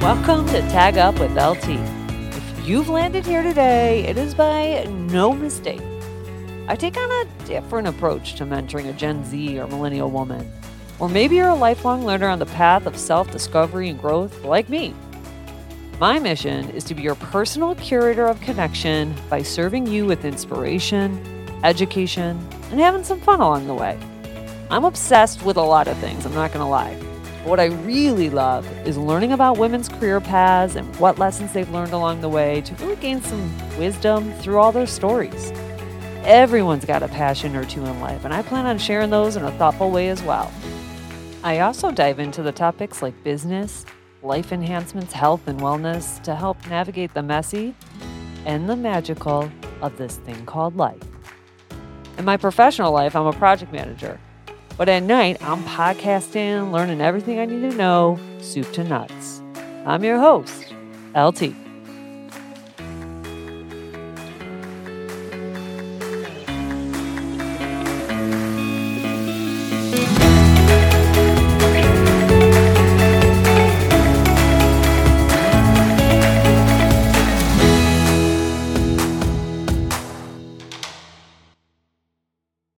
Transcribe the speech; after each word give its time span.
Welcome 0.00 0.46
to 0.46 0.62
Tag 0.62 0.96
Up 0.96 1.20
with 1.20 1.32
LT. 1.32 1.78
If 2.34 2.66
you've 2.66 2.88
landed 2.88 3.26
here 3.26 3.42
today, 3.42 4.02
it 4.06 4.16
is 4.16 4.34
by 4.34 4.84
no 4.84 5.34
mistake. 5.34 5.82
I 6.68 6.74
take 6.74 6.96
on 6.96 7.10
a 7.10 7.44
different 7.44 7.86
approach 7.86 8.34
to 8.36 8.46
mentoring 8.46 8.88
a 8.88 8.94
Gen 8.94 9.22
Z 9.26 9.60
or 9.60 9.66
millennial 9.66 10.10
woman. 10.10 10.50
Or 11.00 11.10
maybe 11.10 11.36
you're 11.36 11.50
a 11.50 11.54
lifelong 11.54 12.06
learner 12.06 12.28
on 12.28 12.38
the 12.38 12.46
path 12.46 12.86
of 12.86 12.96
self 12.96 13.30
discovery 13.30 13.90
and 13.90 14.00
growth, 14.00 14.42
like 14.42 14.70
me. 14.70 14.94
My 16.00 16.18
mission 16.18 16.70
is 16.70 16.82
to 16.84 16.94
be 16.94 17.02
your 17.02 17.14
personal 17.16 17.74
curator 17.74 18.26
of 18.26 18.40
connection 18.40 19.14
by 19.28 19.42
serving 19.42 19.86
you 19.86 20.06
with 20.06 20.24
inspiration, 20.24 21.22
education, 21.62 22.42
and 22.70 22.80
having 22.80 23.04
some 23.04 23.20
fun 23.20 23.40
along 23.40 23.66
the 23.66 23.74
way. 23.74 23.98
I'm 24.70 24.86
obsessed 24.86 25.44
with 25.44 25.58
a 25.58 25.62
lot 25.62 25.88
of 25.88 25.98
things, 25.98 26.24
I'm 26.24 26.34
not 26.34 26.54
going 26.54 26.64
to 26.64 26.70
lie. 27.40 27.48
What 27.48 27.60
I 27.60 27.66
really 27.66 28.30
love 28.30 28.66
is 28.86 28.96
learning 28.96 29.32
about 29.32 29.58
women's 29.58 29.88
career 29.88 30.20
paths 30.20 30.76
and 30.76 30.94
what 30.96 31.18
lessons 31.18 31.52
they've 31.52 31.70
learned 31.70 31.92
along 31.92 32.20
the 32.20 32.28
way 32.28 32.60
to 32.62 32.74
really 32.76 32.96
gain 32.96 33.22
some 33.22 33.50
wisdom 33.78 34.32
through 34.34 34.58
all 34.58 34.72
their 34.72 34.86
stories. 34.86 35.52
Everyone's 36.24 36.84
got 36.84 37.02
a 37.02 37.08
passion 37.08 37.56
or 37.56 37.64
two 37.64 37.84
in 37.84 38.00
life, 38.00 38.24
and 38.24 38.34
I 38.34 38.42
plan 38.42 38.66
on 38.66 38.78
sharing 38.78 39.10
those 39.10 39.36
in 39.36 39.44
a 39.44 39.52
thoughtful 39.52 39.90
way 39.90 40.10
as 40.10 40.22
well. 40.22 40.50
I 41.42 41.60
also 41.60 41.90
dive 41.90 42.18
into 42.18 42.42
the 42.42 42.52
topics 42.52 43.00
like 43.00 43.24
business, 43.24 43.86
life 44.22 44.52
enhancements, 44.52 45.14
health, 45.14 45.48
and 45.48 45.58
wellness 45.60 46.22
to 46.24 46.34
help 46.34 46.58
navigate 46.68 47.14
the 47.14 47.22
messy 47.22 47.74
and 48.44 48.68
the 48.68 48.76
magical 48.76 49.50
of 49.80 49.96
this 49.96 50.16
thing 50.18 50.44
called 50.44 50.76
life. 50.76 51.02
In 52.18 52.26
my 52.26 52.36
professional 52.36 52.92
life, 52.92 53.16
I'm 53.16 53.26
a 53.26 53.32
project 53.32 53.72
manager. 53.72 54.20
But 54.80 54.88
at 54.88 55.02
night, 55.02 55.36
I'm 55.42 55.62
podcasting, 55.64 56.72
learning 56.72 57.02
everything 57.02 57.38
I 57.38 57.44
need 57.44 57.70
to 57.70 57.76
know, 57.76 58.18
soup 58.40 58.72
to 58.72 58.82
nuts. 58.82 59.42
I'm 59.84 60.02
your 60.02 60.18
host, 60.18 60.72
LT. 61.14 61.52